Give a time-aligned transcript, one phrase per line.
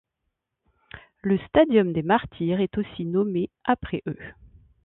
[1.21, 4.17] Le Stadium des Martyrs est aussi nommé après eux.